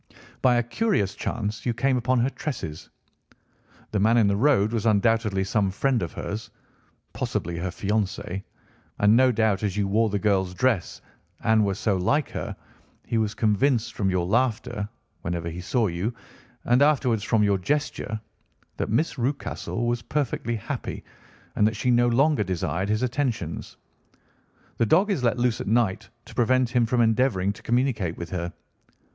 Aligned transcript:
By 0.41 0.55
a 0.55 0.63
curious 0.63 1.13
chance 1.13 1.63
you 1.63 1.75
came 1.75 1.95
upon 1.95 2.17
her 2.21 2.29
tresses. 2.31 2.89
The 3.91 3.99
man 3.99 4.17
in 4.17 4.25
the 4.25 4.35
road 4.35 4.73
was 4.73 4.87
undoubtedly 4.87 5.43
some 5.43 5.69
friend 5.69 6.01
of 6.01 6.11
hers—possibly 6.13 7.59
her 7.59 7.69
fiancé—and 7.69 9.15
no 9.15 9.31
doubt, 9.31 9.61
as 9.61 9.77
you 9.77 9.87
wore 9.87 10.09
the 10.09 10.17
girl's 10.17 10.55
dress 10.55 11.01
and 11.43 11.63
were 11.63 11.75
so 11.75 11.97
like 11.97 12.31
her, 12.31 12.55
he 13.05 13.19
was 13.19 13.35
convinced 13.35 13.93
from 13.93 14.09
your 14.09 14.25
laughter, 14.25 14.89
whenever 15.21 15.51
he 15.51 15.61
saw 15.61 15.85
you, 15.85 16.15
and 16.65 16.81
afterwards 16.81 17.21
from 17.23 17.43
your 17.43 17.59
gesture, 17.59 18.19
that 18.77 18.89
Miss 18.89 19.19
Rucastle 19.19 19.85
was 19.85 20.01
perfectly 20.01 20.55
happy, 20.55 21.03
and 21.55 21.67
that 21.67 21.75
she 21.75 21.91
no 21.91 22.07
longer 22.07 22.43
desired 22.43 22.89
his 22.89 23.03
attentions. 23.03 23.77
The 24.77 24.85
dog 24.87 25.11
is 25.11 25.23
let 25.23 25.37
loose 25.37 25.61
at 25.61 25.67
night 25.67 26.09
to 26.25 26.33
prevent 26.33 26.69
him 26.69 26.87
from 26.87 27.01
endeavouring 27.01 27.53
to 27.53 27.61
communicate 27.61 28.17
with 28.17 28.31
her. 28.31 28.51